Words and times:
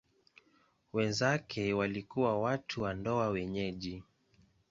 Wenzake 0.93 1.73
walikuwa 1.73 2.39
watu 2.39 2.81
wa 2.81 2.93
ndoa 2.93 3.29
wenyeji. 3.29 4.03